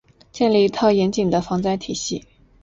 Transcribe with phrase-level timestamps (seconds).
[0.31, 2.25] 建立一套严谨的防灾体系